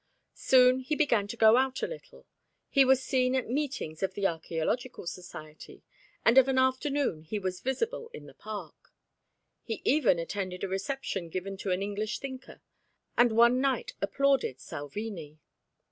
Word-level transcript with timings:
Soon 0.33 0.79
he 0.79 0.95
began 0.95 1.27
to 1.27 1.37
go 1.37 1.57
out 1.57 1.83
a 1.83 1.87
little. 1.87 2.25
He 2.69 2.83
was 2.83 3.03
seen 3.03 3.35
at 3.35 3.51
meetings 3.51 4.01
of 4.01 4.15
the 4.15 4.23
Archæological 4.23 5.07
Society 5.07 5.83
and 6.25 6.39
of 6.39 6.47
an 6.47 6.57
afternoon 6.57 7.21
he 7.21 7.37
was 7.37 7.59
visible 7.61 8.09
in 8.11 8.25
the 8.25 8.33
Park. 8.33 8.95
He 9.61 9.79
even 9.85 10.17
attended 10.17 10.63
a 10.63 10.67
reception 10.67 11.29
given 11.29 11.55
to 11.57 11.69
an 11.69 11.83
English 11.83 12.17
thinker, 12.17 12.61
and 13.15 13.33
one 13.33 13.61
night 13.61 13.93
applauded 14.01 14.59
Salvini. 14.59 15.37